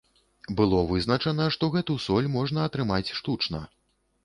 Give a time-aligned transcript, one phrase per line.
[0.61, 3.65] Было вызначана, што гэту соль можна атрымаць штучна.